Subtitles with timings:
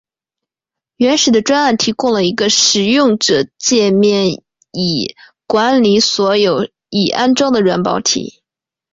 [0.97, 5.13] 原始的专案提供了一个使用者介面以
[5.45, 8.41] 管理所有已安装的软体包。